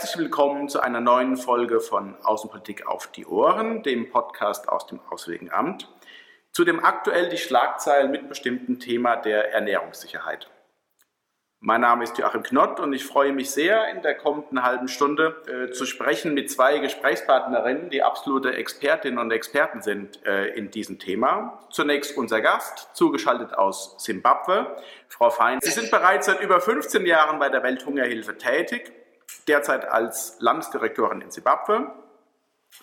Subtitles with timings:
[0.00, 4.98] Herzlich willkommen zu einer neuen Folge von Außenpolitik auf die Ohren, dem Podcast aus dem
[5.10, 5.90] Auswärtigen Amt,
[6.52, 10.48] zu dem aktuell die Schlagzeilen mitbestimmten Thema der Ernährungssicherheit.
[11.58, 15.36] Mein Name ist Joachim Knott und ich freue mich sehr, in der kommenden halben Stunde
[15.46, 20.98] äh, zu sprechen mit zwei Gesprächspartnerinnen, die absolute Expertinnen und Experten sind äh, in diesem
[20.98, 21.62] Thema.
[21.68, 24.78] Zunächst unser Gast, zugeschaltet aus Simbabwe,
[25.08, 25.58] Frau Fein.
[25.60, 28.94] Sie sind bereits seit über 15 Jahren bei der Welthungerhilfe tätig,
[29.48, 31.90] derzeit als Landesdirektorin in Simbabwe.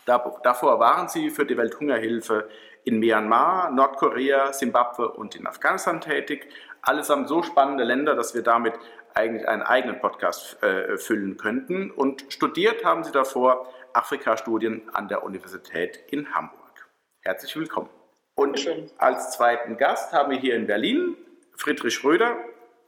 [0.06, 2.50] Davor waren Sie für die Welthungerhilfe
[2.84, 6.48] in Myanmar, Nordkorea, Simbabwe und in Afghanistan tätig
[6.82, 8.73] allesamt so spannende Länder, dass wir damit
[9.14, 11.92] eigentlich einen eigenen Podcast äh, füllen könnten.
[11.92, 16.88] Und studiert haben Sie davor Afrika-Studien an der Universität in Hamburg.
[17.22, 17.90] Herzlich willkommen.
[18.36, 21.18] Und als zweiten Gast haben wir hier in Berlin
[21.56, 22.38] Friedrich Schröder.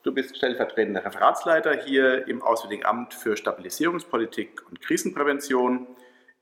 [0.01, 5.87] Du bist stellvertretender Referatsleiter hier im Auswärtigen Amt für Stabilisierungspolitik und Krisenprävention.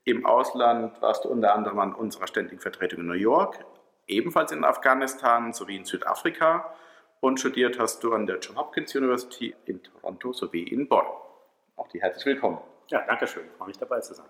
[0.04, 3.64] Im Ausland warst du unter anderem an unserer ständigen Vertretung in New York,
[4.06, 6.72] ebenfalls in Afghanistan sowie in Südafrika
[7.18, 11.06] und studiert hast du an der Johns Hopkins University in Toronto sowie in Bonn.
[11.74, 12.58] Auch die herzlich willkommen.
[12.86, 13.42] Ja, danke schön.
[13.44, 14.28] Ich freue mich dabei zu sein.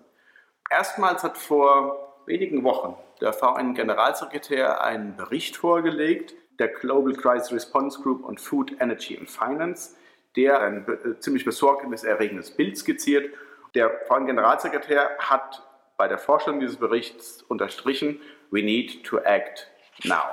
[0.71, 8.23] Erstmals hat vor wenigen Wochen der VN-Generalsekretär einen Bericht vorgelegt, der Global Crisis Response Group
[8.23, 9.95] on Food, Energy and Finance,
[10.35, 13.33] der ein äh, ziemlich besorgniserregendes Bild skizziert.
[13.73, 15.63] Der VN-Generalsekretär hat
[15.97, 19.67] bei der Vorstellung dieses Berichts unterstrichen, we need to act
[20.03, 20.23] now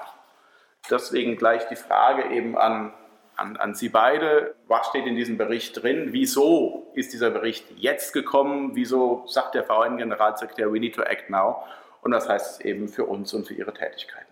[0.90, 2.92] deswegen gleich die Frage eben an,
[3.36, 4.54] an, an Sie beide.
[4.66, 6.08] Was steht in diesem Bericht drin?
[6.12, 8.72] Wieso ist dieser Bericht jetzt gekommen?
[8.74, 11.62] Wieso sagt der VN-Generalsekretär, we need to act now?
[12.02, 14.25] Und was heißt es eben für uns und für Ihre Tätigkeiten?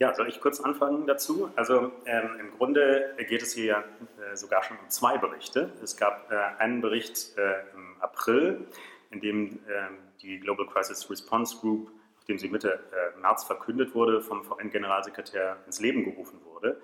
[0.00, 1.50] Ja, soll ich kurz anfangen dazu?
[1.56, 3.84] Also ähm, im Grunde geht es hier
[4.18, 5.70] äh, sogar schon um zwei Berichte.
[5.82, 8.66] Es gab äh, einen Bericht äh, im April,
[9.10, 11.90] in dem ähm, die Global Crisis Response Group
[12.30, 16.80] nachdem sie Mitte äh, März verkündet wurde, vom VN-Generalsekretär ins Leben gerufen wurde.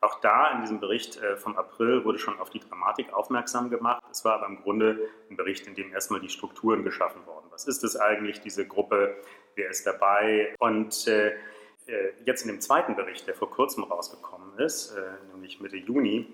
[0.00, 4.02] Auch da in diesem Bericht äh, vom April wurde schon auf die Dramatik aufmerksam gemacht.
[4.10, 4.98] Es war aber im Grunde
[5.30, 7.46] ein Bericht, in dem erstmal die Strukturen geschaffen wurden.
[7.50, 9.16] Was ist es eigentlich, diese Gruppe?
[9.54, 10.54] Wer ist dabei?
[10.58, 11.32] Und äh,
[12.24, 14.94] jetzt in dem zweiten Bericht, der vor kurzem rausgekommen ist,
[15.32, 16.26] nämlich Mitte Juni,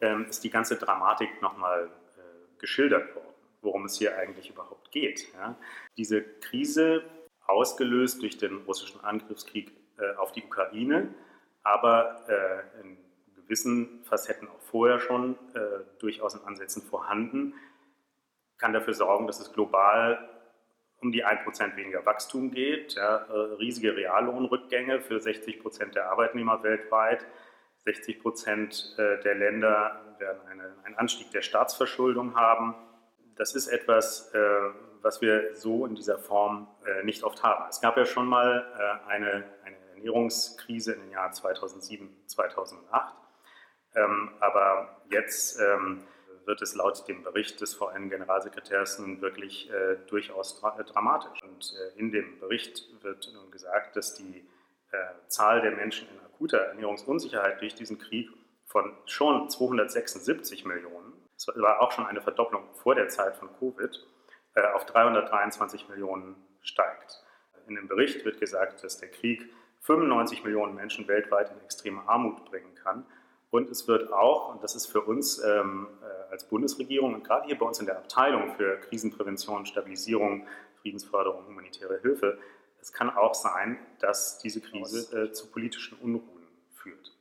[0.00, 1.90] ähm, ist die ganze Dramatik nochmal
[2.58, 5.26] geschildert worden, worum es hier eigentlich überhaupt geht.
[5.96, 7.02] Diese Krise
[7.46, 11.14] ausgelöst durch den russischen Angriffskrieg äh, auf die Ukraine,
[11.62, 12.96] aber äh, in
[13.34, 17.54] gewissen Facetten auch vorher schon äh, durchaus in Ansätzen vorhanden,
[18.58, 20.28] kann dafür sorgen, dass es global
[21.02, 27.26] um die 1% weniger Wachstum geht, ja, äh, riesige Reallohnrückgänge für 60% der Arbeitnehmer weltweit,
[27.84, 32.74] 60% äh, der Länder werden eine, einen Anstieg der Staatsverschuldung haben.
[33.36, 34.38] Das ist etwas, äh,
[35.02, 36.68] was wir so in dieser Form
[37.02, 37.64] nicht oft haben.
[37.68, 43.14] Es gab ja schon mal eine, eine, Ernährungskrise in den Jahren 2007, 2008,
[43.94, 46.04] ähm, aber jetzt ähm,
[46.46, 51.42] wird es laut dem Bericht des VN-Generalsekretärs nun wirklich äh, durchaus dra äh, dramatisch.
[51.42, 54.44] Und äh, in dem Bericht wird nun gesagt, dass die
[54.90, 54.96] äh,
[55.28, 58.30] Zahl der Menschen in akuter Ernährungsunsicherheit durch diesen Krieg
[58.66, 64.06] von schon 276 Millionen, das war auch schon eine Verdopplung vor der Zeit von Covid,
[64.54, 67.22] äh, auf 323 Millionen steigt.
[67.66, 69.48] In dem Bericht wird gesagt, dass der Krieg
[69.80, 73.04] 95 Millionen Menschen weltweit in extreme Armut bringen kann.
[73.52, 77.44] Und es wird auch, und das ist für uns ähm, äh, als Bundesregierung und gerade
[77.46, 80.46] hier bei uns in der Abteilung für Krisenprävention, Stabilisierung,
[80.80, 82.38] Friedensförderung, humanitäre Hilfe,
[82.80, 87.12] es kann auch sein, dass diese Krise äh, zu politischen Unruhen führt.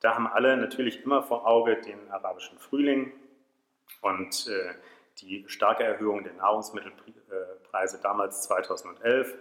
[0.00, 3.12] Da haben alle natürlich immer vor Auge den arabischen Frühling
[4.00, 4.74] und äh,
[5.20, 9.36] die starke Erhöhung der Nahrungsmittelpreise damals 2011.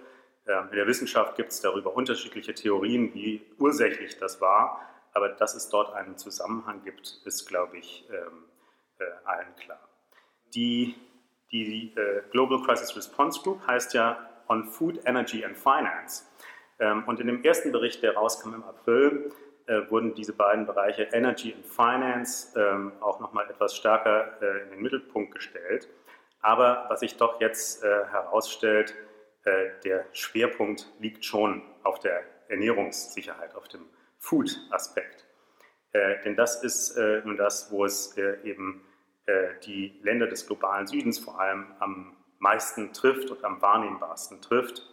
[0.48, 5.56] Ähm, in der Wissenschaft gibt es darüber unterschiedliche Theorien, wie ursächlich das war, aber dass
[5.56, 8.46] es dort einen Zusammenhang gibt, ist, glaube ich, ähm,
[9.00, 9.80] äh, allen klar.
[10.54, 10.96] Die,
[11.52, 16.26] die äh, Global Crisis Response Group heißt ja On Food, Energy and Finance.
[16.80, 19.32] Ähm, und in dem ersten Bericht, der rauskam im April,
[19.68, 24.72] äh, wurden diese beiden Bereiche Energy und Finance ähm, auch nochmal etwas stärker äh, in
[24.72, 25.88] den Mittelpunkt gestellt.
[26.42, 28.96] Aber was sich doch jetzt äh, herausstellt,
[29.44, 33.86] äh, der Schwerpunkt liegt schon auf der Ernährungssicherheit, auf dem
[34.22, 35.26] Food-Aspekt.
[35.92, 38.86] Äh, denn das ist äh, nun das, wo es eben
[39.66, 44.84] die Länder des globalen Südens vor allem am meisten trifft und am wahrnehmbarsten trifft.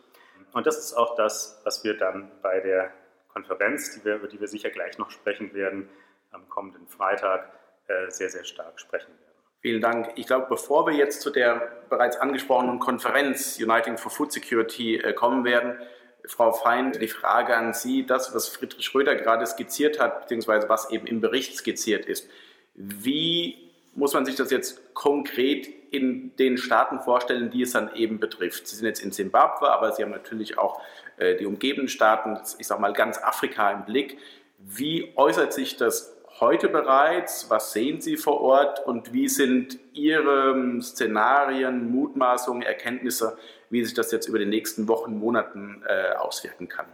[0.53, 2.93] Und das ist auch das, was wir dann bei der
[3.29, 5.89] Konferenz, die wir, über die wir sicher gleich noch sprechen werden,
[6.31, 7.51] am kommenden Freitag
[7.87, 9.35] äh, sehr, sehr stark sprechen werden.
[9.61, 10.13] Vielen Dank.
[10.17, 15.13] Ich glaube, bevor wir jetzt zu der bereits angesprochenen Konferenz Uniting for Food Security äh,
[15.15, 15.79] kommen werden,
[16.27, 20.91] Frau Feind, die Frage an Sie, das, was Friedrich Schröder gerade skizziert hat, beziehungsweise was
[20.91, 22.29] eben im Bericht skizziert ist,
[22.75, 28.21] wie muss man sich das jetzt konkret in den Staaten vorstellen, die es dann eben
[28.21, 28.69] betrifft?
[28.69, 30.81] Sie sind jetzt in Zimbabwe, aber Sie haben natürlich auch
[31.17, 34.19] äh, die umgebenden Staaten, ich sage mal ganz Afrika im Blick.
[34.59, 37.51] Wie äußert sich das heute bereits?
[37.51, 43.39] Was sehen Sie vor Ort und wie sind Ihre Szenarien, Mutmaßungen, Erkenntnisse,
[43.71, 46.87] wie sich das jetzt über die nächsten Wochen, Monaten äh, auswirken kann?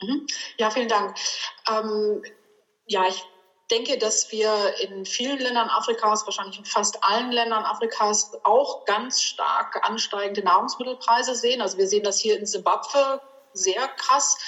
[0.00, 0.26] Mhm.
[0.58, 1.16] Ja, vielen Dank.
[1.70, 2.22] Ähm,
[2.86, 3.24] ja, ich
[3.70, 9.22] denke, dass wir in vielen Ländern Afrikas, wahrscheinlich in fast allen Ländern Afrikas, auch ganz
[9.22, 11.62] stark ansteigende Nahrungsmittelpreise sehen.
[11.62, 13.20] Also wir sehen das hier in Simbabwe
[13.54, 14.38] sehr krass.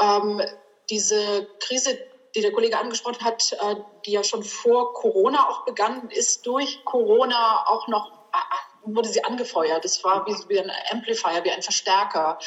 [0.00, 0.42] Ähm,
[0.90, 1.98] diese Krise,
[2.36, 6.84] die der Kollege angesprochen hat, äh, die ja schon vor Corona auch begann, ist durch
[6.84, 9.84] Corona auch noch äh, wurde sie angefeuert.
[9.84, 12.38] Das war wie, wie, ein Amplifier, wie ein Verstärker.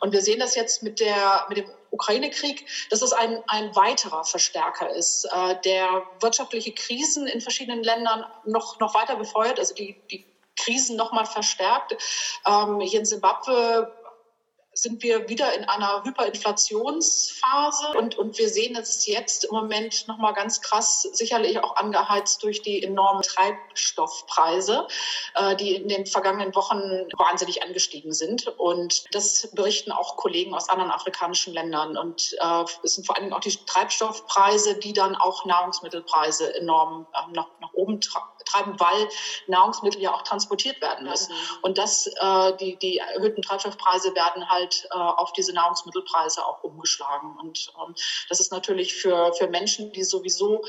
[0.00, 4.24] Und wir sehen das jetzt mit, der, mit dem Ukraine-Krieg, dass es ein, ein weiterer
[4.24, 10.00] Verstärker ist, äh, der wirtschaftliche Krisen in verschiedenen Ländern noch, noch weiter befeuert, also die,
[10.10, 10.24] die
[10.56, 11.94] Krisen nochmal verstärkt.
[12.46, 13.92] Ähm, hier in Simbabwe
[14.74, 20.32] sind wir wieder in einer Hyperinflationsphase und, und wir sehen es jetzt im Moment nochmal
[20.32, 24.86] ganz krass, sicherlich auch angeheizt durch die enormen Treibstoffpreise,
[25.34, 26.80] äh, die in den vergangenen Wochen
[27.18, 28.48] wahnsinnig angestiegen sind.
[28.58, 31.98] Und das berichten auch Kollegen aus anderen afrikanischen Ländern.
[31.98, 37.32] Und äh, es sind vor allem auch die Treibstoffpreise, die dann auch Nahrungsmittelpreise enorm äh,
[37.32, 39.08] nach, nach oben treiben, weil
[39.46, 41.32] Nahrungsmittel ja auch transportiert werden müssen.
[41.32, 41.58] Mhm.
[41.62, 46.62] Und das, äh, die, die erhöhten Treibstoffpreise werden halt halt äh, auf diese Nahrungsmittelpreise auch
[46.62, 47.36] umgeschlagen.
[47.40, 47.94] Und ähm,
[48.28, 50.64] das ist natürlich für, für Menschen, die sowieso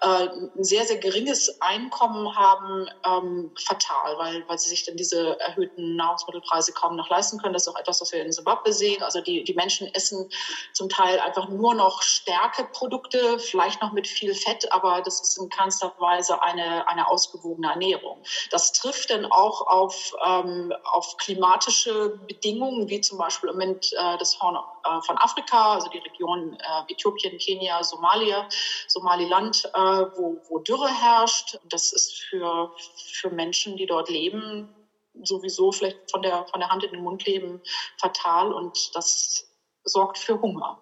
[0.00, 5.38] äh, ein sehr, sehr geringes Einkommen haben, ähm, fatal, weil, weil sie sich dann diese
[5.40, 7.54] erhöhten Nahrungsmittelpreise kaum noch leisten können.
[7.54, 9.02] Das ist auch etwas, was wir in Zimbabwe sehen.
[9.02, 10.28] Also die, die Menschen essen
[10.72, 15.48] zum Teil einfach nur noch Stärkeprodukte, vielleicht noch mit viel Fett, aber das ist in
[15.48, 18.22] keinster Weise eine, eine ausgewogene Ernährung.
[18.50, 23.92] Das trifft dann auch auf, ähm, auf klimatische Bedingungen, wie zum Beispiel Beispiel im Moment
[23.92, 28.48] äh, das Horn äh, von Afrika, also die Region äh, Äthiopien, Kenia, Somalia,
[28.88, 31.58] Somaliland, äh, wo, wo Dürre herrscht.
[31.68, 32.72] Das ist für,
[33.12, 34.74] für Menschen, die dort leben,
[35.22, 37.60] sowieso vielleicht von der, von der Hand in den Mund leben,
[38.00, 39.48] fatal und das
[39.84, 40.80] sorgt für Hunger.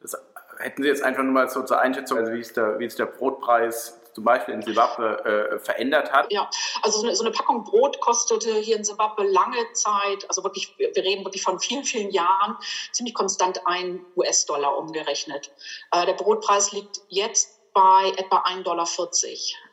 [0.00, 0.16] Das
[0.58, 2.98] hätten Sie jetzt einfach nur mal so zur Einschätzung, also wie ist der, wie ist
[2.98, 6.32] der Brotpreis zum Beispiel in Zimbabwe äh, verändert hat?
[6.32, 6.48] Ja,
[6.82, 10.74] also so eine, so eine, Packung Brot kostete hier in Zimbabwe lange Zeit, also wirklich,
[10.78, 12.56] wir reden wirklich von vielen, vielen Jahren,
[12.92, 15.52] ziemlich konstant ein US-Dollar umgerechnet.
[15.92, 18.88] Äh, der Brotpreis liegt jetzt bei etwa 1,40 Dollar.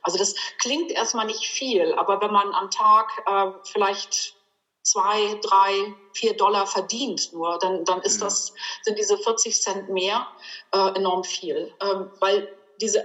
[0.03, 4.37] Also das klingt erstmal nicht viel, aber wenn man am Tag äh, vielleicht
[4.83, 8.25] zwei, drei, vier Dollar verdient nur, dann, dann ist mhm.
[8.25, 8.53] das,
[8.83, 10.27] sind diese 40 Cent mehr
[10.73, 11.73] äh, enorm viel.
[11.81, 13.03] Ähm, weil diese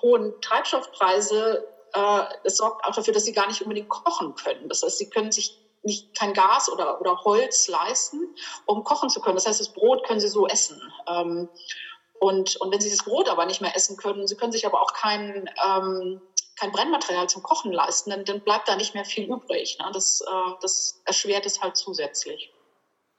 [0.00, 4.68] hohen Treibstoffpreise, äh, das sorgt auch dafür, dass sie gar nicht unbedingt kochen können.
[4.68, 8.34] Das heißt, sie können sich nicht kein Gas oder, oder Holz leisten,
[8.66, 9.36] um kochen zu können.
[9.36, 10.80] Das heißt, das Brot können sie so essen.
[11.06, 11.48] Ähm,
[12.18, 14.80] und, und wenn sie das Brot aber nicht mehr essen können, sie können sich aber
[14.80, 16.22] auch kein, ähm,
[16.58, 19.78] kein Brennmaterial zum Kochen leisten, dann, dann bleibt da nicht mehr viel übrig.
[19.78, 19.90] Ne?
[19.92, 22.52] Das, äh, das erschwert es halt zusätzlich.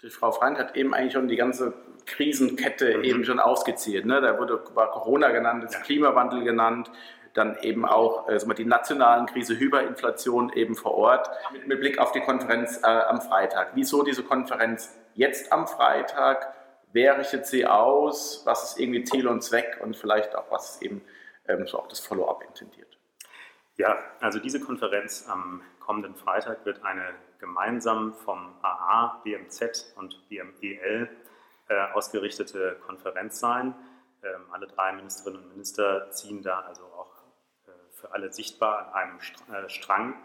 [0.02, 1.74] Die Frau Freund hat eben eigentlich schon die ganze
[2.06, 3.04] Krisenkette mhm.
[3.04, 4.06] eben schon ausgezählt.
[4.06, 4.22] Ne?
[4.22, 5.80] Da wurde war Corona genannt, das ja.
[5.80, 6.92] Klimawandel genannt,
[7.34, 11.30] dann eben auch äh, die nationalen Krise, Hyperinflation eben vor Ort.
[11.52, 13.72] Mit, mit Blick auf die Konferenz äh, am Freitag.
[13.76, 16.54] Wieso diese Konferenz jetzt am Freitag?
[16.94, 18.44] Wer richtet sie aus?
[18.46, 19.80] Was ist irgendwie Ziel und Zweck?
[19.84, 21.02] Und vielleicht auch, was ist eben
[21.48, 22.98] ähm, so auch das Follow-up intendiert?
[23.76, 27.04] Ja, also diese Konferenz am kommenden Freitag wird eine
[27.40, 31.10] gemeinsam vom AA, BMZ und BMEL
[31.94, 33.76] ausgerichtete Konferenz sein.
[34.26, 37.12] Ähm, alle drei Ministerinnen und Minister ziehen da also auch
[37.68, 40.16] äh, für alle sichtbar an einem äh, Strang,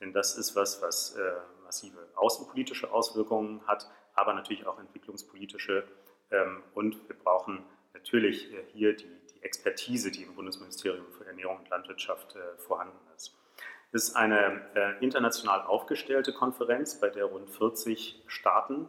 [0.00, 1.16] denn das ist was, was
[1.62, 5.84] massive außenpolitische Auswirkungen hat, aber natürlich auch entwicklungspolitische.
[6.30, 11.68] Ähm, und wir brauchen natürlich hier die, die Expertise, die im Bundesministerium für Ernährung und
[11.68, 13.36] Landwirtschaft vorhanden ist.
[13.92, 18.88] Es ist eine international aufgestellte Konferenz, bei der rund 40 Staaten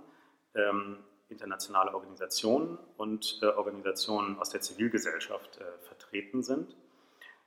[0.56, 1.00] ähm,
[1.32, 6.76] internationale Organisationen und äh, Organisationen aus der Zivilgesellschaft äh, vertreten sind.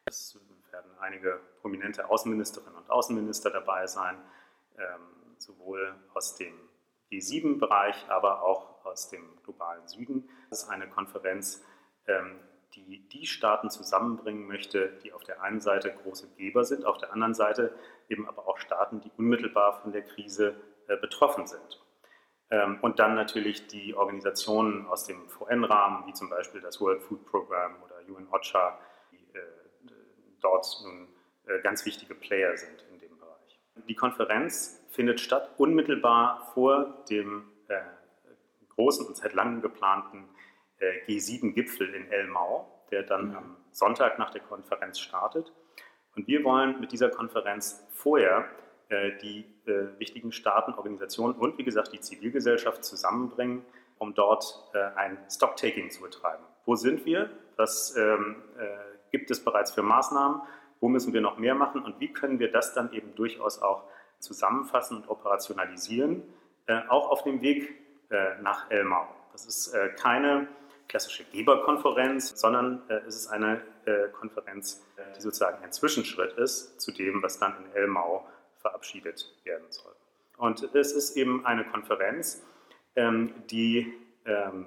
[0.06, 0.38] Es
[0.70, 4.16] werden einige prominente Außenministerinnen und Außenminister dabei sein,
[4.76, 6.54] ähm, sowohl aus dem
[7.10, 10.28] G7-Bereich, aber auch aus dem globalen Süden.
[10.50, 11.62] Das ist eine Konferenz,
[12.06, 12.40] ähm,
[12.74, 17.12] die die Staaten zusammenbringen möchte, die auf der einen Seite große Geber sind, auf der
[17.12, 17.72] anderen Seite
[18.08, 20.56] eben aber auch Staaten, die unmittelbar von der Krise
[20.88, 21.83] äh, betroffen sind.
[22.54, 27.26] Ähm, und dann natürlich die Organisationen aus dem VN-Rahmen, wie zum Beispiel das World Food
[27.26, 28.78] Program oder UN OCHA,
[29.10, 29.42] die äh,
[30.40, 31.08] dort nun
[31.46, 33.60] äh, ganz wichtige Player sind in dem Bereich.
[33.88, 37.80] Die Konferenz findet statt unmittelbar vor dem äh,
[38.68, 40.28] großen und seit langem geplanten
[40.78, 43.36] äh, G7-Gipfel in Elmau, der dann mhm.
[43.36, 45.52] am Sonntag nach der Konferenz startet.
[46.14, 48.48] Und wir wollen mit dieser Konferenz vorher
[49.22, 53.64] die äh, wichtigen Staaten, Organisationen und wie gesagt die Zivilgesellschaft zusammenbringen,
[53.98, 56.44] um dort äh, ein Stocktaking zu betreiben.
[56.66, 57.30] Wo sind wir?
[57.56, 58.66] Was ähm, äh,
[59.10, 60.42] gibt es bereits für Maßnahmen?
[60.80, 61.82] Wo müssen wir noch mehr machen?
[61.82, 63.84] Und wie können wir das dann eben durchaus auch
[64.18, 66.22] zusammenfassen und operationalisieren,
[66.66, 67.74] äh, auch auf dem Weg
[68.10, 69.06] äh, nach Elmau?
[69.32, 70.46] Das ist keine
[70.88, 74.84] klassische Geberkonferenz, sondern äh, es ist eine äh, Konferenz,
[75.16, 78.26] die sozusagen ein Zwischenschritt ist zu dem, was dann in Elmau
[78.64, 79.94] verabschiedet werden soll.
[80.38, 82.42] Und es ist eben eine Konferenz,
[82.96, 83.92] ähm, die
[84.24, 84.66] ähm,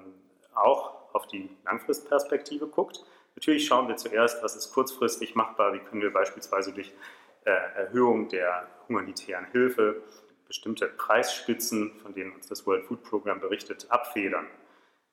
[0.54, 3.04] auch auf die Langfristperspektive guckt.
[3.34, 6.92] Natürlich schauen wir zuerst, was ist kurzfristig machbar, wie können wir beispielsweise durch
[7.44, 10.02] äh, Erhöhung der humanitären Hilfe
[10.46, 14.46] bestimmte Preisspitzen, von denen uns das World Food Program berichtet, abfedern.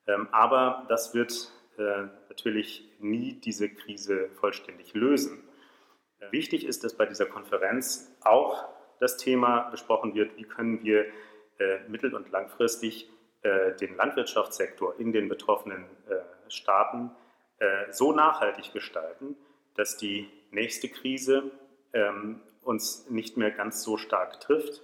[0.07, 5.43] Ähm, aber das wird äh, natürlich nie diese Krise vollständig lösen.
[6.31, 11.05] Wichtig ist, dass bei dieser Konferenz auch das Thema besprochen wird, wie können wir
[11.59, 13.09] äh, mittel- und langfristig
[13.79, 15.85] den Landwirtschaftssektor in den betroffenen
[16.47, 17.11] Staaten
[17.91, 19.37] so nachhaltig gestalten,
[19.75, 21.51] dass die nächste Krise
[21.93, 24.81] ähm, uns nicht mehr ganz so stark trifft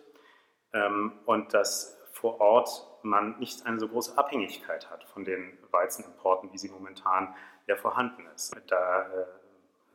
[0.73, 6.53] ähm, und dass vor Ort man nicht eine so große Abhängigkeit hat von den Weizenimporten,
[6.53, 7.33] wie sie momentan
[7.67, 8.55] ja vorhanden ist.
[8.67, 9.25] Da äh,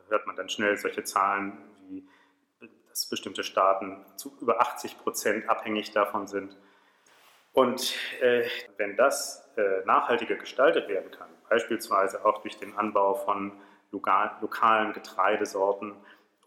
[0.09, 1.57] hört man dann schnell solche Zahlen
[2.97, 6.57] dass bestimmte Staaten zu über 80 Prozent abhängig davon sind.
[7.53, 13.51] Und äh, wenn das äh, nachhaltiger gestaltet werden kann, beispielsweise auch durch den Anbau von
[13.91, 15.93] lokal, lokalen Getreidesorten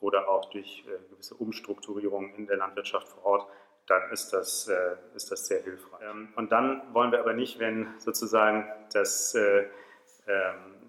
[0.00, 3.46] oder auch durch äh, gewisse Umstrukturierungen in der Landwirtschaft vor Ort,
[3.86, 6.00] dann ist das, äh, ist das sehr hilfreich.
[6.02, 9.66] Ähm, und dann wollen wir aber nicht, wenn sozusagen das äh,
[10.26, 10.79] ähm,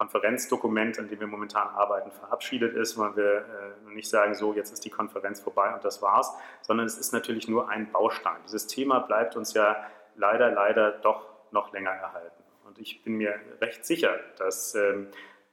[0.00, 3.44] Konferenzdokument, an dem wir momentan arbeiten, verabschiedet ist, wollen wir
[3.86, 7.12] äh, nicht sagen, so jetzt ist die Konferenz vorbei und das war's, sondern es ist
[7.12, 8.38] natürlich nur ein Baustein.
[8.46, 9.76] Dieses Thema bleibt uns ja
[10.16, 12.42] leider, leider doch noch länger erhalten.
[12.64, 15.08] Und ich bin mir recht sicher, dass ähm,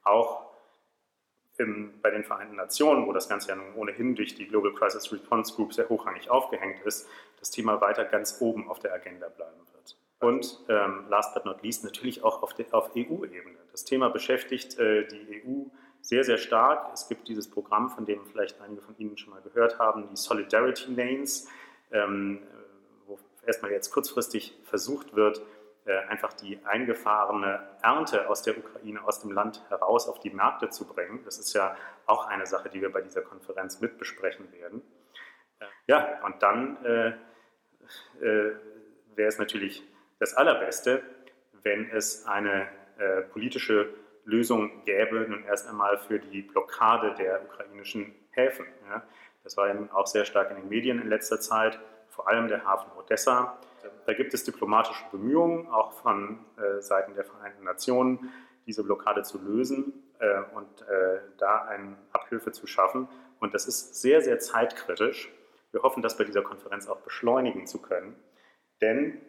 [0.06, 0.46] auch
[1.58, 5.12] im, bei den Vereinten Nationen, wo das Ganze ja nun ohnehin durch die Global Crisis
[5.12, 7.10] Response Group sehr hochrangig aufgehängt ist,
[7.42, 9.98] das Thema weiter ganz oben auf der Agenda bleiben wird.
[10.20, 13.58] Und ähm, last but not least natürlich auch auf, auf EU-Ebene.
[13.72, 15.70] Das Thema beschäftigt äh, die EU
[16.02, 16.92] sehr, sehr stark.
[16.94, 20.16] Es gibt dieses Programm, von dem vielleicht einige von Ihnen schon mal gehört haben, die
[20.16, 21.48] Solidarity Lanes,
[21.92, 22.42] ähm,
[23.06, 25.42] wo erstmal jetzt kurzfristig versucht wird,
[25.86, 30.70] äh, einfach die eingefahrene Ernte aus der Ukraine, aus dem Land heraus auf die Märkte
[30.70, 31.22] zu bringen.
[31.26, 34.82] Das ist ja auch eine Sache, die wir bei dieser Konferenz mit besprechen werden.
[35.60, 37.08] Äh, ja, und dann äh,
[38.22, 38.56] äh,
[39.16, 39.84] wäre es natürlich
[40.20, 41.04] das Allerbeste,
[41.64, 43.90] wenn es eine äh, politische
[44.26, 48.66] Lösung gäbe, nun erst einmal für die Blockade der ukrainischen Häfen.
[48.90, 49.04] Ja.
[49.44, 52.66] Das war eben auch sehr stark in den Medien in letzter Zeit, vor allem der
[52.66, 53.58] Hafen Odessa
[54.08, 58.32] da gibt es diplomatische Bemühungen, auch von äh, Seiten der Vereinten Nationen,
[58.66, 63.10] diese Blockade zu lösen äh, und äh, da eine Abhilfe zu schaffen.
[63.40, 65.30] Und das ist sehr, sehr zeitkritisch.
[65.72, 68.16] Wir hoffen, das bei dieser Konferenz auch beschleunigen zu können,
[68.82, 69.22] denn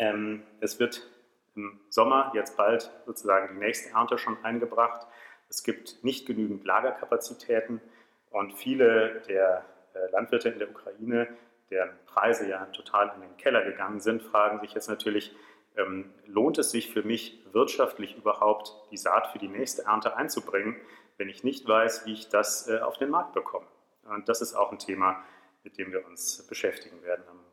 [0.00, 1.08] ähm, es wird
[1.54, 5.06] im Sommer jetzt bald sozusagen die nächste Ernte schon eingebracht.
[5.48, 7.80] Es gibt nicht genügend Lagerkapazitäten
[8.30, 9.64] und viele der
[9.94, 11.28] äh, Landwirte in der Ukraine
[11.70, 15.34] deren Preise ja total in den Keller gegangen sind, fragen sich jetzt natürlich,
[15.76, 20.76] ähm, lohnt es sich für mich wirtschaftlich überhaupt, die Saat für die nächste Ernte einzubringen,
[21.16, 23.66] wenn ich nicht weiß, wie ich das äh, auf den Markt bekomme?
[24.04, 25.22] Und das ist auch ein Thema,
[25.62, 27.49] mit dem wir uns beschäftigen werden am.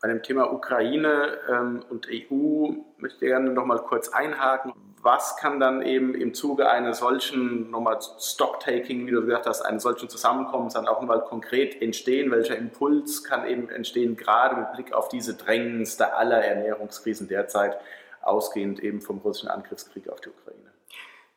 [0.00, 5.36] Bei dem Thema Ukraine ähm, und EU möchte ich gerne noch mal kurz einhaken was
[5.36, 10.08] kann dann eben im Zuge eines solchen, nochmal Stocktaking, wie du gesagt hast, eines solchen
[10.08, 12.30] Zusammenkommens dann auch mal konkret entstehen?
[12.30, 17.78] Welcher Impuls kann eben entstehen, gerade mit Blick auf diese drängendste aller Ernährungskrisen derzeit,
[18.22, 20.67] ausgehend eben vom russischen Angriffskrieg auf die Ukraine?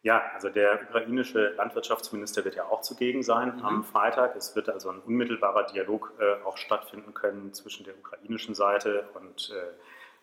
[0.03, 3.63] Ja, also der ukrainische Landwirtschaftsminister wird ja auch zugegen sein mhm.
[3.63, 4.36] am Freitag.
[4.36, 9.51] Es wird also ein unmittelbarer Dialog äh, auch stattfinden können zwischen der ukrainischen Seite und
[9.51, 9.74] äh,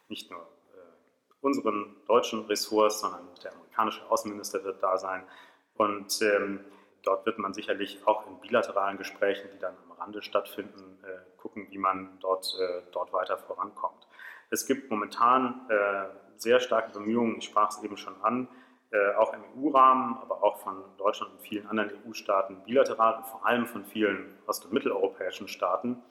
[0.09, 0.47] nicht nur
[1.41, 5.25] unseren deutschen Ressorts, sondern der amerikanische Außenminister wird da sein.
[5.75, 6.65] Und ähm,
[7.03, 11.69] dort wird man sicherlich auch in bilateralen Gesprächen, die dann am Rande stattfinden, äh, gucken,
[11.71, 14.07] wie man dort, äh, dort weiter vorankommt.
[14.51, 16.07] Es gibt momentan äh,
[16.37, 18.49] sehr starke Bemühungen, ich sprach es eben schon an,
[18.91, 23.45] äh, auch im EU-Rahmen, aber auch von Deutschland und vielen anderen EU-Staaten bilateral und vor
[23.45, 26.03] allem von vielen ost- und mitteleuropäischen Staaten,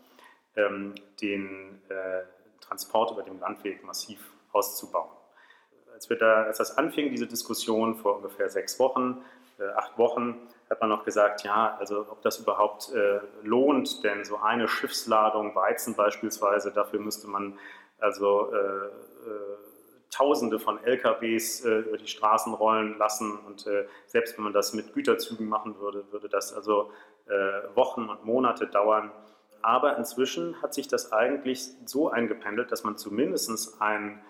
[0.55, 2.21] ähm, den äh,
[2.61, 5.09] Transport über den Landweg massiv auszubauen.
[5.91, 9.23] Als, wir da, als das anfing, diese Diskussion vor ungefähr sechs Wochen,
[9.57, 10.37] äh, acht Wochen,
[10.69, 12.91] hat man noch gesagt, ja, also ob das überhaupt
[13.41, 17.57] lohnt, denn so eine Schiffsladung Weizen beispielsweise, dafür müsste man
[17.99, 18.51] also
[20.09, 24.73] Tausende von LKWs äh, über die Straßen rollen lassen und äh, selbst wenn man das
[24.73, 26.91] mit Güterzügen machen würde, würde das also
[27.27, 29.11] äh, Wochen und Monate dauern.
[29.61, 34.21] Aber inzwischen hat sich das eigentlich so eingependelt, dass man zumindest einen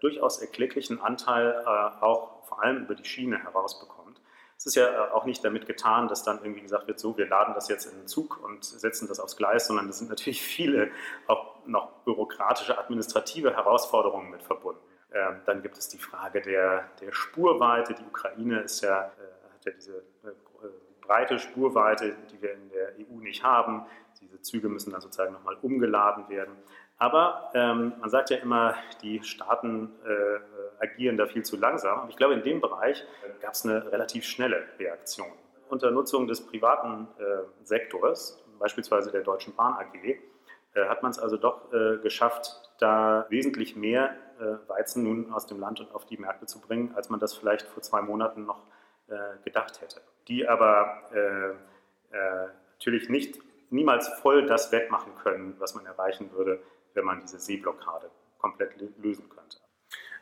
[0.00, 4.20] durchaus erklecklichen Anteil äh, auch vor allem über die Schiene herausbekommt.
[4.56, 7.26] Es ist ja äh, auch nicht damit getan, dass dann irgendwie gesagt wird, so, wir
[7.26, 10.42] laden das jetzt in den Zug und setzen das aufs Gleis, sondern es sind natürlich
[10.42, 10.90] viele
[11.26, 14.80] auch noch bürokratische, administrative Herausforderungen mit verbunden.
[15.12, 17.94] Ähm, dann gibt es die Frage der, der Spurweite.
[17.94, 20.68] Die Ukraine ist ja, äh, hat ja diese äh,
[21.00, 23.86] breite Spurweite, die wir in der EU nicht haben.
[24.20, 26.54] Diese Züge müssen dann sozusagen nochmal umgeladen werden.
[26.98, 32.02] Aber ähm, man sagt ja immer, die Staaten äh, agieren da viel zu langsam.
[32.02, 35.26] Und ich glaube, in dem Bereich äh, gab es eine relativ schnelle Reaktion.
[35.68, 40.18] Unter Nutzung des privaten äh, Sektors, beispielsweise der Deutschen Bahn AG, äh,
[40.88, 41.70] hat man es also doch
[42.02, 44.14] geschafft, da wesentlich mehr
[44.68, 47.66] Weizen nun aus dem Land und auf die Märkte zu bringen, als man das vielleicht
[47.66, 48.62] vor zwei Monaten noch
[49.08, 50.00] äh, gedacht hätte.
[50.28, 52.16] Die aber äh,
[52.72, 53.38] natürlich nicht,
[53.70, 56.60] niemals voll das wettmachen können, was man erreichen würde,
[56.94, 59.58] wenn man diese Seeblockade komplett lösen könnte.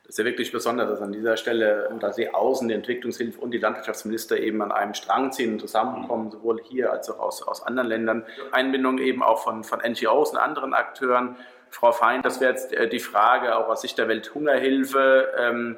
[0.09, 3.51] Das ist ja wirklich besonders, dass an dieser Stelle da Sie außen, die Entwicklungshilfe und
[3.51, 6.31] die Landwirtschaftsminister eben an einem Strang ziehen und zusammenkommen, mhm.
[6.31, 8.25] sowohl hier als auch aus, aus anderen Ländern.
[8.51, 11.37] Einbindung eben auch von, von NGOs und anderen Akteuren.
[11.71, 15.33] Frau Fein, das wäre jetzt äh, die Frage auch aus Sicht der Welthungerhilfe.
[15.39, 15.77] Ähm,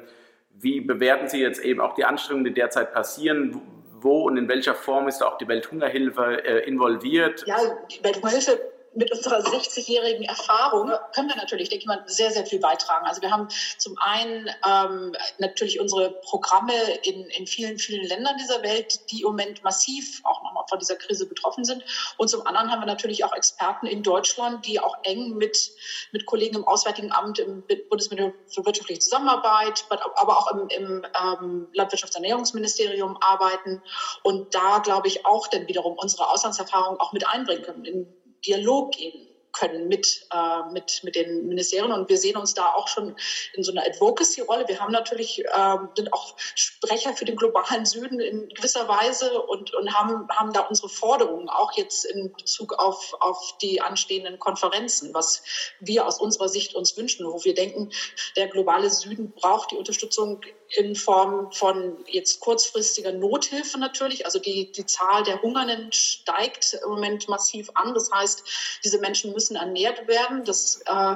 [0.53, 3.61] wie bewerten Sie jetzt eben auch die Anstrengungen, die derzeit passieren?
[3.99, 7.43] Wo und in welcher Form ist auch die Welthungerhilfe äh, involviert?
[7.45, 7.57] Ja,
[7.89, 12.59] die Welthungerhilfe mit unserer 60-jährigen Erfahrung können wir natürlich, denke ich mal, sehr, sehr viel
[12.59, 13.05] beitragen.
[13.05, 16.73] Also wir haben zum einen ähm, natürlich unsere Programme
[17.03, 20.95] in, in vielen, vielen Ländern dieser Welt, die im Moment massiv auch nochmal von dieser
[20.95, 21.83] Krise betroffen sind.
[22.17, 25.71] Und zum anderen haben wir natürlich auch Experten in Deutschland, die auch eng mit,
[26.11, 31.67] mit Kollegen im Auswärtigen Amt, im Bundesministerium für wirtschaftliche Zusammenarbeit, aber auch im, im ähm,
[31.73, 33.81] Landwirtschaftsernährungsministerium arbeiten
[34.23, 37.85] und da, glaube ich, auch dann wiederum unsere Auslandserfahrung auch mit einbringen können.
[37.85, 41.91] In, Dialog gehen können mit, äh, mit, mit den Ministerien.
[41.91, 43.15] Und wir sehen uns da auch schon
[43.53, 44.67] in so einer Advocacy-Rolle.
[44.67, 49.73] Wir haben natürlich, äh, sind auch Sprecher für den globalen Süden in gewisser Weise und,
[49.73, 55.13] und haben, haben da unsere Forderungen, auch jetzt in Bezug auf, auf die anstehenden Konferenzen,
[55.13, 55.43] was
[55.79, 57.91] wir aus unserer Sicht uns wünschen, wo wir denken,
[58.35, 60.41] der globale Süden braucht die Unterstützung
[60.75, 64.25] in Form von jetzt kurzfristiger Nothilfe natürlich.
[64.25, 67.93] Also die, die Zahl der Hungernden steigt im Moment massiv an.
[67.93, 68.43] Das heißt,
[68.83, 70.43] diese Menschen müssen ernährt werden.
[70.45, 71.15] Das, äh,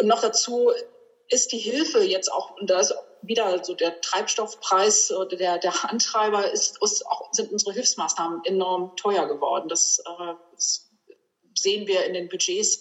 [0.00, 0.72] und noch dazu
[1.28, 6.50] ist die Hilfe jetzt auch, und da ist wieder so der Treibstoffpreis der, der Antreiber,
[6.50, 9.68] ist, ist auch, sind unsere Hilfsmaßnahmen enorm teuer geworden.
[9.68, 10.88] Das, äh, das
[11.54, 12.80] sehen wir in den Budgets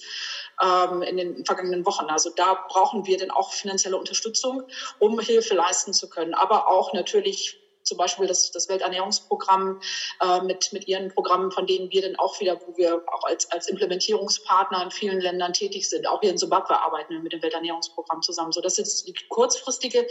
[0.62, 2.06] ähm, in den vergangenen Wochen.
[2.06, 4.64] Also da brauchen wir dann auch finanzielle Unterstützung,
[5.00, 6.34] um Hilfe leisten zu können.
[6.34, 9.80] Aber auch natürlich zum Beispiel das, das Welternährungsprogramm
[10.22, 13.52] äh, mit, mit ihren Programmen, von denen wir dann auch wieder, wo wir auch als,
[13.52, 16.08] als Implementierungspartner in vielen Ländern tätig sind.
[16.08, 18.52] Auch hier in Zimbabwe arbeiten wir mit dem Welternährungsprogramm zusammen.
[18.52, 20.08] So, das ist die kurzfristige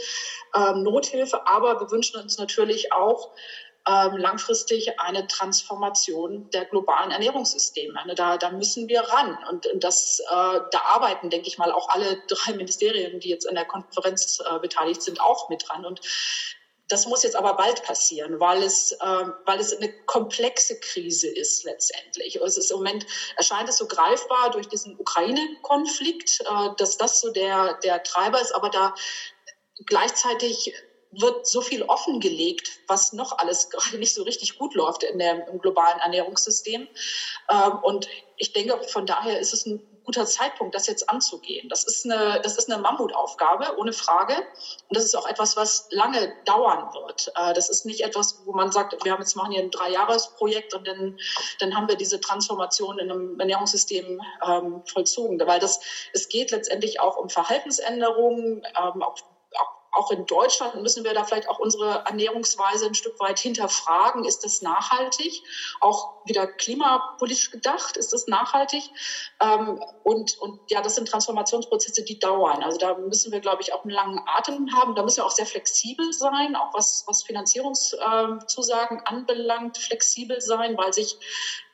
[0.55, 3.31] ähm, Nothilfe, aber wir wünschen uns natürlich auch,
[3.87, 7.97] ähm, langfristig eine Transformation der globalen Ernährungssysteme.
[8.05, 9.37] Ne, da, da müssen wir ran.
[9.49, 13.55] Und, das, äh, da arbeiten, denke ich mal, auch alle drei Ministerien, die jetzt an
[13.55, 15.85] der Konferenz äh, beteiligt sind, auch mit dran.
[15.85, 16.01] Und
[16.89, 21.63] das muss jetzt aber bald passieren, weil es, äh, weil es eine komplexe Krise ist
[21.63, 22.37] letztendlich.
[22.37, 27.31] Es ist im Moment erscheint es so greifbar durch diesen Ukraine-Konflikt, äh, dass das so
[27.31, 28.93] der, der Treiber ist, aber da
[29.85, 30.73] gleichzeitig
[31.11, 35.47] wird so viel offengelegt, was noch alles gerade nicht so richtig gut läuft in der,
[35.47, 36.87] im globalen Ernährungssystem.
[37.49, 41.67] Ähm, und ich denke, von daher ist es ein guter Zeitpunkt, das jetzt anzugehen.
[41.67, 44.35] Das ist eine, das ist eine Mammutaufgabe, ohne Frage.
[44.87, 47.31] Und das ist auch etwas, was lange dauern wird.
[47.35, 50.73] Äh, das ist nicht etwas, wo man sagt, wir haben jetzt machen hier ein Dreijahresprojekt
[50.73, 51.19] und dann,
[51.59, 55.39] dann haben wir diese Transformation in einem Ernährungssystem ähm, vollzogen.
[55.45, 55.81] Weil das,
[56.13, 59.17] es geht letztendlich auch um Verhaltensänderungen, ähm, auch
[59.97, 64.23] auch in Deutschland müssen wir da vielleicht auch unsere Ernährungsweise ein Stück weit hinterfragen.
[64.23, 65.43] Ist das nachhaltig?
[65.81, 68.83] Auch wieder klimapolitisch gedacht, ist das nachhaltig?
[69.39, 72.63] Ähm, und, und ja, das sind Transformationsprozesse, die dauern.
[72.63, 74.95] Also da müssen wir, glaube ich, auch einen langen Atem haben.
[74.95, 80.93] Da müssen wir auch sehr flexibel sein, auch was, was Finanzierungszusagen anbelangt, flexibel sein, weil
[80.93, 81.17] sich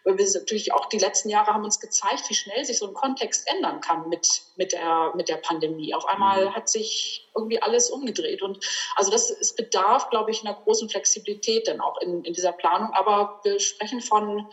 [0.03, 2.93] weil wir natürlich auch die letzten Jahre haben uns gezeigt, wie schnell sich so ein
[2.93, 5.93] Kontext ändern kann mit, mit, der, mit der Pandemie.
[5.93, 6.55] Auf einmal mhm.
[6.55, 8.41] hat sich irgendwie alles umgedreht.
[8.41, 12.51] Und also das es bedarf, glaube ich, einer großen Flexibilität dann auch in, in dieser
[12.51, 12.93] Planung.
[12.93, 14.47] Aber wir sprechen von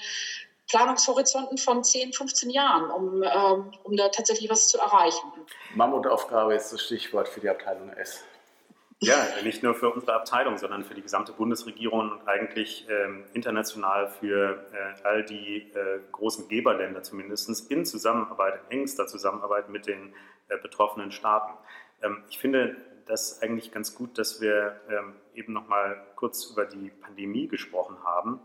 [0.69, 5.27] Planungshorizonten von 10, 15 Jahren, um, ähm, um da tatsächlich was zu erreichen.
[5.75, 8.25] Mammutaufgabe ist das Stichwort für die Abteilung S.
[9.03, 14.09] Ja, nicht nur für unsere Abteilung, sondern für die gesamte Bundesregierung und eigentlich ähm, international
[14.11, 20.13] für äh, all die äh, großen Geberländer zumindest in Zusammenarbeit, in engster Zusammenarbeit mit den
[20.49, 21.55] äh, betroffenen Staaten.
[22.03, 26.67] Ähm, ich finde das eigentlich ganz gut, dass wir ähm, eben noch mal kurz über
[26.67, 28.39] die Pandemie gesprochen haben,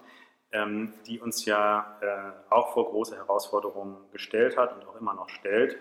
[0.53, 5.27] ähm, die uns ja äh, auch vor große Herausforderungen gestellt hat und auch immer noch
[5.27, 5.77] stellt.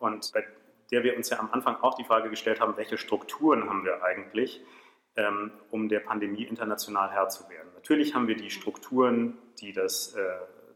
[0.00, 0.44] Und bei
[0.90, 4.02] der wir uns ja am Anfang auch die Frage gestellt haben, welche Strukturen haben wir
[4.02, 4.62] eigentlich,
[5.16, 7.68] ähm, um der Pandemie international Herr zu werden.
[7.74, 10.22] Natürlich haben wir die Strukturen, die das äh,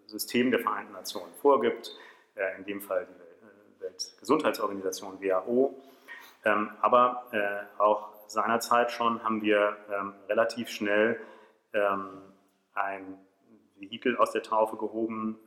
[0.06, 1.96] System der Vereinten Nationen vorgibt,
[2.34, 5.80] äh, in dem Fall die Weltgesundheitsorganisation WHO,
[6.44, 11.20] ähm, aber äh, auch seinerzeit schon haben wir ähm, relativ schnell
[12.74, 13.18] ein
[13.76, 15.38] Vehikel aus der Taufe gehoben.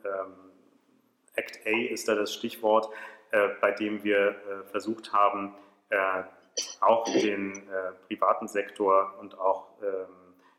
[1.35, 3.14] Act A ist da das Stichwort, äh,
[3.59, 5.55] bei dem wir äh, versucht haben,
[5.89, 6.23] äh,
[6.79, 7.67] auch den
[8.07, 10.05] privaten Sektor und auch ähm,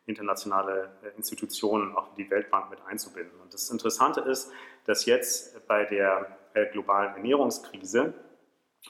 [0.05, 3.41] internationale Institutionen, auch die Weltbank mit einzubinden.
[3.41, 4.53] Und das Interessante ist,
[4.85, 6.37] dass jetzt bei der
[6.73, 8.13] globalen Ernährungskrise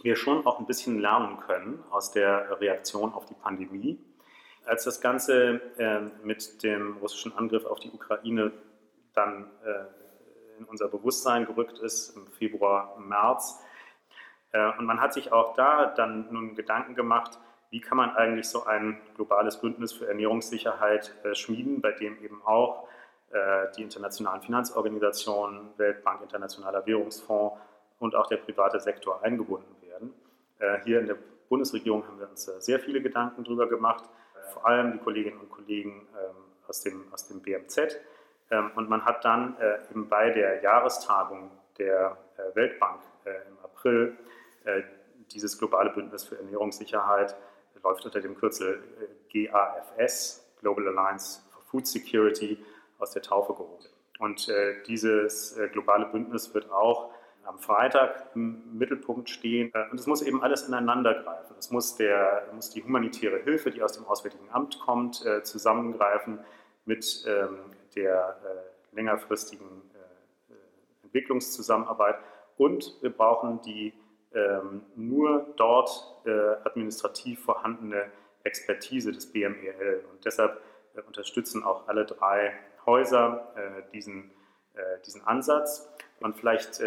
[0.03, 4.05] wir schon auch ein bisschen lernen können aus der Reaktion auf die Pandemie.
[4.65, 5.61] Als das Ganze
[6.25, 8.51] mit dem russischen Angriff auf die Ukraine
[9.15, 9.49] dann
[10.59, 13.66] in unser Bewusstsein gerückt ist im Februar, März, äh,
[14.79, 17.39] und man hat sich auch da dann nun Gedanken gemacht,
[17.71, 22.41] wie kann man eigentlich so ein globales Bündnis für Ernährungssicherheit äh, schmieden, bei dem eben
[22.45, 22.89] auch
[23.33, 27.57] äh, die internationalen Finanzorganisationen, Weltbank, Internationaler Währungsfonds
[27.99, 30.13] und auch der private Sektor eingebunden werden.
[30.85, 31.19] Hier in der
[31.51, 34.05] Bundesregierung haben wir uns sehr viele Gedanken darüber gemacht,
[34.55, 36.35] vor allem die Kolleginnen und Kollegen ähm,
[36.67, 37.99] aus dem, aus dem BMZ.
[38.51, 39.57] Ähm, und man hat dann
[39.91, 42.17] eben bei der Jahrestagung der
[42.55, 44.36] Weltbank im April äh,
[45.33, 47.37] dieses globale Bündnis für Ernährungssicherheit
[47.83, 48.83] läuft unter dem Kürzel
[49.33, 52.59] äh, GAFS, Global Alliance for Food Security,
[52.99, 53.85] aus der Taufe gehoben.
[54.19, 57.11] Und äh, dieses globale Bündnis wird auch
[57.45, 59.71] am Freitag im Mittelpunkt stehen.
[59.91, 61.55] Und es muss eben alles ineinander greifen.
[61.59, 66.41] Es muss, der, muss die humanitäre Hilfe, die aus dem Auswärtigen Amt kommt, zusammengreifen
[66.87, 67.59] mit ähm,
[67.95, 68.37] der
[68.93, 69.69] längerfristigen
[71.05, 72.17] Entwicklungszusammenarbeit.
[72.57, 73.93] Und wir brauchen die
[74.95, 76.31] nur dort äh,
[76.65, 78.11] administrativ vorhandene
[78.45, 80.05] Expertise des BMEL.
[80.13, 80.61] Und deshalb
[80.95, 82.53] äh, unterstützen auch alle drei
[82.85, 84.31] Häuser äh, diesen,
[85.07, 85.89] diesen Ansatz.
[86.21, 86.83] Und vielleicht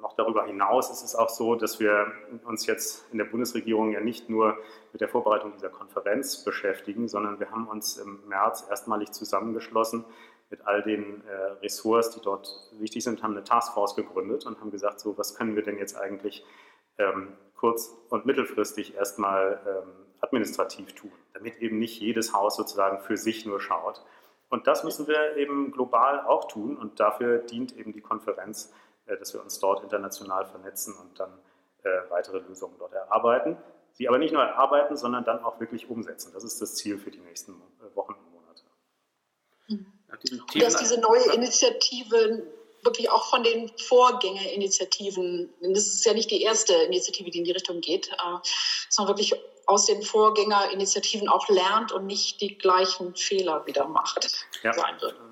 [0.00, 2.10] noch darüber hinaus ist es auch so, dass wir
[2.46, 4.56] uns jetzt in der Bundesregierung ja nicht nur
[4.92, 10.06] mit der Vorbereitung dieser Konferenz beschäftigen, sondern wir haben uns im März erstmalig zusammengeschlossen
[10.50, 14.70] mit all den äh, Ressorts, die dort wichtig sind, haben eine Taskforce gegründet und haben
[14.70, 16.56] gesagt, so was können wir denn jetzt eigentlich ähm,
[17.56, 23.46] kurz- und mittelfristig erstmal ähm, administrativ tun, damit eben nicht jedes Haus sozusagen für sich
[23.46, 24.02] nur schaut.
[24.48, 28.72] Und das müssen wir eben global auch tun und dafür dient eben die Konferenz,
[29.06, 31.38] äh, dass wir uns dort international vernetzen und dann
[31.82, 33.56] äh, weitere Lösungen dort erarbeiten.
[33.92, 36.32] Sie aber nicht nur erarbeiten, sondern dann auch wirklich umsetzen.
[36.34, 38.62] Das ist das Ziel für die nächsten äh, Wochen und Monate.
[39.68, 39.86] Mhm.
[40.08, 42.46] Und dass diese neue Initiative
[42.86, 47.52] wirklich auch von den Vorgängerinitiativen, das ist ja nicht die erste Initiative, die in die
[47.52, 48.38] Richtung geht, äh,
[48.88, 49.34] sondern wirklich
[49.66, 54.46] aus den Vorgängerinitiativen auch lernt und nicht die gleichen Fehler wieder macht.
[54.62, 54.72] Ja,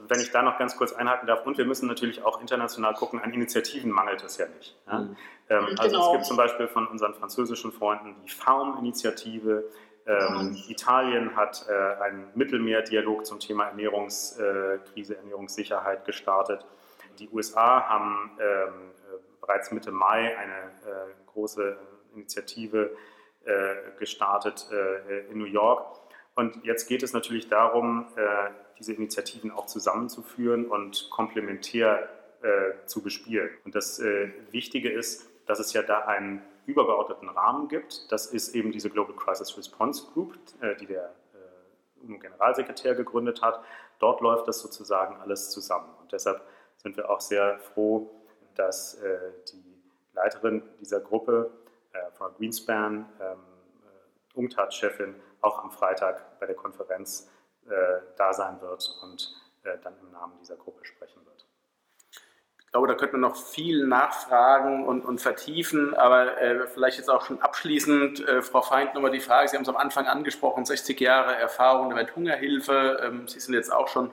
[0.09, 3.21] wenn ich da noch ganz kurz einhaken darf, und wir müssen natürlich auch international gucken,
[3.21, 4.77] an Initiativen mangelt es ja nicht.
[4.87, 4.99] Ja?
[4.99, 5.17] Mhm.
[5.49, 6.07] Ähm, also genau.
[6.07, 9.71] es gibt zum Beispiel von unseren französischen Freunden die Farm-Initiative,
[10.07, 10.64] ähm, mhm.
[10.69, 16.64] Italien hat äh, einen Mittelmeerdialog zum Thema Ernährungskrise, äh, Ernährungssicherheit gestartet.
[17.18, 21.77] Die USA haben ähm, äh, bereits Mitte Mai eine äh, große
[22.14, 22.96] Initiative
[23.44, 24.68] äh, gestartet
[25.29, 26.00] in New York.
[26.35, 28.07] Und jetzt geht es natürlich darum,
[28.79, 32.09] diese Initiativen auch zusammenzuführen und komplementär
[32.87, 33.50] zu bespielen.
[33.64, 34.00] Und das
[34.50, 38.11] Wichtige ist, dass es ja da einen übergeordneten Rahmen gibt.
[38.11, 40.35] Das ist eben diese Global Crisis Response Group,
[40.81, 41.14] die der
[42.03, 43.61] UNO-Generalsekretär gegründet hat.
[43.98, 45.88] Dort läuft das sozusagen alles zusammen.
[46.00, 46.40] Und deshalb
[46.85, 48.09] sind wir auch sehr froh,
[48.55, 49.18] dass äh,
[49.53, 49.83] die
[50.14, 51.51] Leiterin dieser Gruppe,
[52.12, 53.38] Frau Greenspan, ähm,
[54.35, 57.31] UNCTAD-Chefin, auch am Freitag bei der Konferenz
[58.16, 61.35] da sein wird und dann im Namen dieser Gruppe sprechen wird.
[62.75, 67.25] Glaube, da könnte man noch viel nachfragen und, und vertiefen, aber äh, vielleicht jetzt auch
[67.25, 71.01] schon abschließend, äh, Frau Feind, nochmal die Frage, Sie haben es am Anfang angesprochen, 60
[71.01, 74.11] Jahre Erfahrung mit Hungerhilfe, ähm, Sie sind jetzt auch schon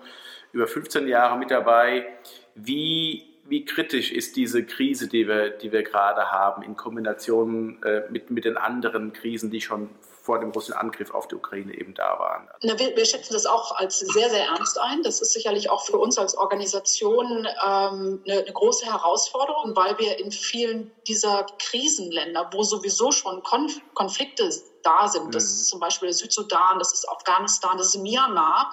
[0.51, 2.13] über 15 Jahre mit dabei.
[2.55, 8.09] Wie, wie kritisch ist diese Krise, die wir, die wir gerade haben, in Kombination äh,
[8.09, 9.89] mit, mit den anderen Krisen, die schon
[10.21, 12.47] vor dem russischen Angriff auf die Ukraine eben da waren.
[12.61, 15.01] Na, wir, wir, schätzen das auch als sehr, sehr ernst ein.
[15.03, 20.19] Das ist sicherlich auch für uns als Organisation ähm, eine, eine, große Herausforderung, weil wir
[20.19, 24.51] in vielen dieser Krisenländer, wo sowieso schon Konf Konflikte
[24.83, 25.33] da sind.
[25.33, 25.69] Das ist mhm.
[25.69, 28.71] zum Beispiel der Südsudan, das ist Afghanistan, das ist Myanmar.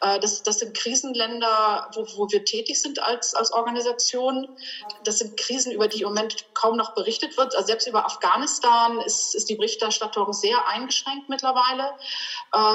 [0.00, 4.56] Äh, das, das sind Krisenländer, wo, wo wir tätig sind als, als Organisation.
[5.04, 7.54] Das sind Krisen, über die im Moment kaum noch berichtet wird.
[7.54, 11.92] Also selbst über Afghanistan ist, ist die Berichterstattung sehr eingeschränkt mittlerweile.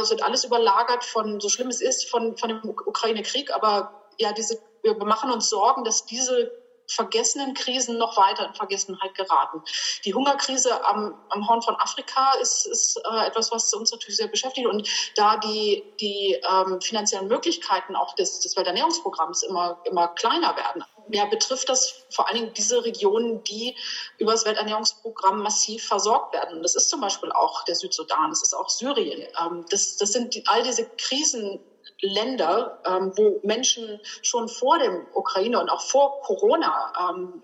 [0.01, 3.53] Es wird alles überlagert von, so schlimm es ist, von, von dem Ukraine-Krieg.
[3.53, 6.51] Aber ja, diese, wir machen uns Sorgen, dass diese
[6.91, 9.61] vergessenen Krisen noch weiter in Vergessenheit geraten.
[10.05, 14.27] Die Hungerkrise am, am Horn von Afrika ist, ist äh, etwas, was uns natürlich sehr
[14.27, 14.67] beschäftigt.
[14.67, 20.83] Und da die, die ähm, finanziellen Möglichkeiten auch des, des Welternährungsprogramms immer, immer kleiner werden,
[21.09, 23.75] ja, betrifft das vor allen Dingen diese Regionen, die
[24.17, 26.61] über das Welternährungsprogramm massiv versorgt werden.
[26.61, 29.27] Das ist zum Beispiel auch der Südsudan, das ist auch Syrien.
[29.41, 31.59] Ähm, das, das sind die, all diese Krisen,
[32.01, 37.41] Länder, ähm, wo Menschen schon vor dem Ukraine und auch vor Corona ähm,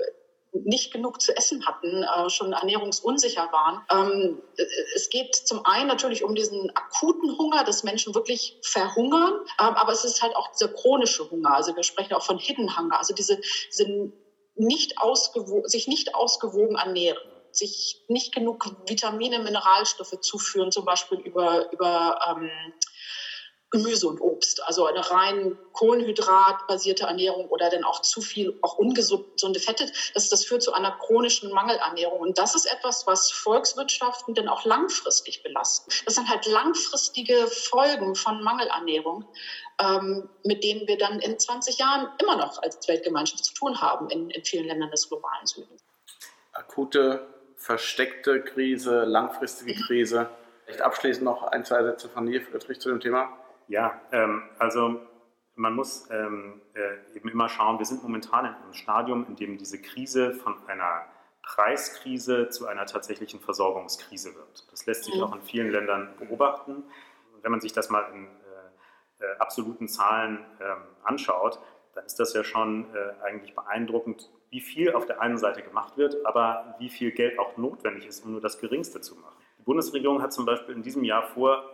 [0.64, 3.84] nicht genug zu essen hatten, äh, schon ernährungsunsicher waren.
[3.92, 4.42] Ähm,
[4.96, 9.92] es geht zum einen natürlich um diesen akuten Hunger, dass Menschen wirklich verhungern, ähm, aber
[9.92, 11.56] es ist halt auch dieser chronische Hunger.
[11.56, 13.40] Also wir sprechen auch von Hidden Hunger, also diese,
[13.72, 14.12] diese
[14.56, 17.20] nicht ausgewogen, sich nicht ausgewogen ernähren
[17.58, 22.50] sich nicht genug Vitamine, Mineralstoffe zuführen, zum Beispiel über, über ähm,
[23.78, 24.64] Gemüse und Obst.
[24.66, 30.46] Also eine rein kohlenhydratbasierte Ernährung oder dann auch zu viel, auch ungesunde Fette, das, das
[30.46, 32.20] führt zu einer chronischen Mangelernährung.
[32.20, 35.92] Und das ist etwas, was Volkswirtschaften dann auch langfristig belasten.
[36.06, 39.26] Das sind halt langfristige Folgen von Mangelernährung,
[39.80, 44.10] ähm, mit denen wir dann in 20 Jahren immer noch als Weltgemeinschaft zu tun haben
[44.10, 45.84] in, in vielen Ländern des globalen Südens.
[46.54, 50.30] Akute, versteckte Krise, langfristige Krise.
[50.66, 53.38] Vielleicht abschließend noch ein, zwei Sätze von dir, Friedrich, zu dem Thema.
[53.68, 55.02] Ja, ähm, also
[55.56, 59.58] man muss ähm, äh, eben immer schauen, wir sind momentan in einem Stadium, in dem
[59.58, 61.06] diese Krise von einer
[61.42, 64.68] Preiskrise zu einer tatsächlichen Versorgungskrise wird.
[64.72, 65.24] Das lässt sich mhm.
[65.24, 66.84] auch in vielen Ländern beobachten.
[67.42, 71.60] Wenn man sich das mal in äh, äh, absoluten Zahlen ähm, anschaut,
[71.96, 75.98] dann ist das ja schon äh, eigentlich beeindruckend, wie viel auf der einen Seite gemacht
[75.98, 79.37] wird, aber wie viel Geld auch notwendig ist, um nur das Geringste zu machen.
[79.68, 81.74] Bundesregierung hat zum Beispiel in diesem Jahr vor,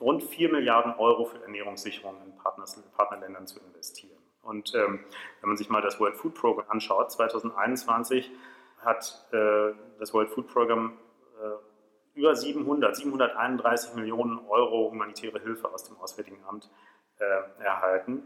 [0.00, 4.16] rund 4 Milliarden Euro für Ernährungssicherung in Partners, Partnerländern zu investieren.
[4.40, 5.00] Und ähm,
[5.40, 8.30] wenn man sich mal das World Food Program anschaut, 2021
[8.78, 10.94] hat äh, das World Food Program
[11.38, 16.70] äh, über 700, 731 Millionen Euro humanitäre Hilfe aus dem Auswärtigen Amt
[17.18, 18.22] äh, erhalten.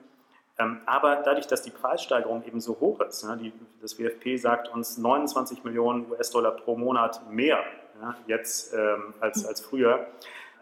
[0.61, 4.69] Ähm, aber dadurch, dass die Preissteigerung eben so hoch ist, ne, die, das WFP sagt
[4.69, 7.65] uns 29 Millionen US-Dollar pro Monat mehr
[8.01, 10.07] ja, jetzt ähm, als, als früher,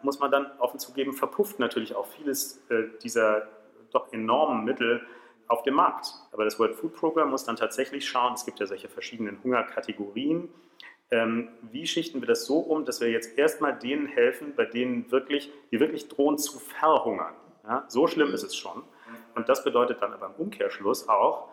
[0.03, 3.49] muss man dann offen zugeben, verpufft natürlich auch vieles äh, dieser
[3.92, 5.01] doch enormen Mittel
[5.49, 6.09] auf dem Markt.
[6.33, 10.49] Aber das World Food Program muss dann tatsächlich schauen, es gibt ja solche verschiedenen Hungerkategorien,
[11.11, 15.11] ähm, wie schichten wir das so um, dass wir jetzt erstmal denen helfen, bei denen
[15.12, 17.35] wirklich, die wirklich drohen zu verhungern.
[17.64, 18.83] Ja, so schlimm ist es schon.
[19.35, 21.49] Und das bedeutet dann aber im Umkehrschluss auch,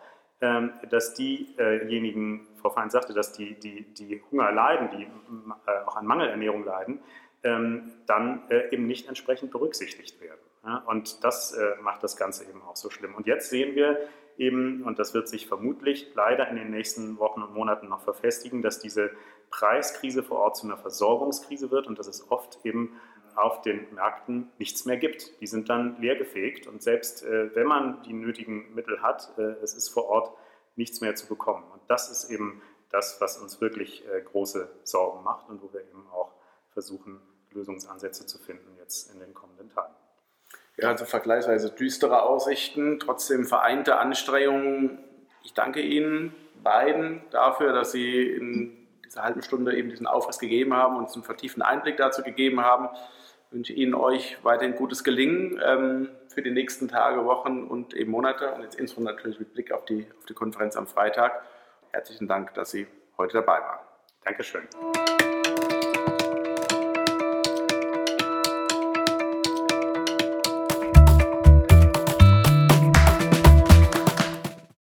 [0.90, 6.06] dass diejenigen, Frau Fein sagte, dass die, die, die Hunger leiden, die äh, auch an
[6.06, 7.00] Mangelernährung leiden,
[7.42, 10.40] ähm, dann äh, eben nicht entsprechend berücksichtigt werden.
[10.86, 13.14] Und das äh, macht das Ganze eben auch so schlimm.
[13.14, 13.98] Und jetzt sehen wir
[14.38, 18.62] eben, und das wird sich vermutlich leider in den nächsten Wochen und Monaten noch verfestigen,
[18.62, 19.10] dass diese
[19.50, 22.98] Preiskrise vor Ort zu einer Versorgungskrise wird und dass es oft eben
[23.36, 25.40] auf den Märkten nichts mehr gibt.
[25.40, 29.74] Die sind dann leergefegt und selbst äh, wenn man die nötigen Mittel hat, äh, es
[29.74, 30.36] ist vor Ort
[30.76, 31.64] nichts mehr zu bekommen.
[31.72, 35.80] Und das ist eben das, was uns wirklich äh, große Sorgen macht und wo wir
[35.80, 36.32] eben auch
[36.70, 37.20] versuchen,
[37.50, 39.94] Lösungsansätze zu finden jetzt in den kommenden Tagen.
[40.76, 44.98] Ja, also vergleichsweise düstere Aussichten, trotzdem vereinte Anstrengungen.
[45.44, 50.74] Ich danke Ihnen beiden dafür, dass Sie in dieser halben Stunde eben diesen Aufriss gegeben
[50.74, 52.88] haben und uns einen vertieften Einblick dazu gegeben haben.
[53.50, 58.52] Wünsche Ihnen euch weiterhin gutes Gelingen ähm, für die nächsten Tage, Wochen und eben Monate
[58.52, 61.44] und jetzt insbesondere natürlich mit Blick auf die, auf die Konferenz am Freitag.
[61.92, 63.80] Herzlichen Dank, dass Sie heute dabei waren.
[64.24, 64.66] Dankeschön.